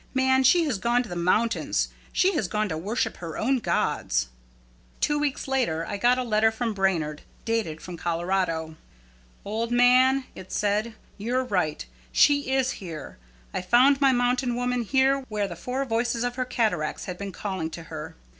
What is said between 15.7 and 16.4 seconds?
voices of